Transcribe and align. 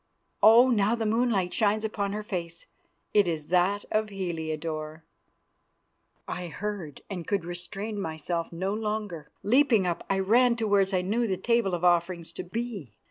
Oh! 0.41 0.71
now 0.71 0.95
the 0.95 1.05
moonlight 1.05 1.53
shines 1.53 1.85
upon 1.85 2.11
her 2.11 2.23
face; 2.23 2.65
it 3.13 3.27
is 3.27 3.49
that 3.49 3.85
of 3.91 4.09
Heliodore!" 4.09 5.03
I 6.27 6.47
heard 6.47 7.03
and 7.07 7.27
could 7.27 7.45
restrain 7.45 8.01
myself 8.01 8.51
no 8.51 8.73
longer. 8.73 9.29
Leaping 9.43 9.85
up, 9.85 10.03
I 10.09 10.17
ran 10.17 10.55
towards 10.55 10.91
where 10.91 10.97
I 10.97 11.01
knew 11.03 11.27
the 11.27 11.37
Table 11.37 11.75
of 11.75 11.85
Offerings 11.85 12.31
to 12.31 12.43
be. 12.43 12.93